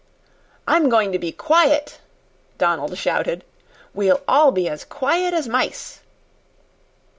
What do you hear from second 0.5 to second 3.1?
"I'm going to be quiet," Donald